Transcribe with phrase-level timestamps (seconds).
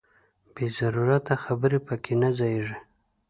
[0.53, 2.77] بې ضرورته خبرې پکې نه ځاییږي.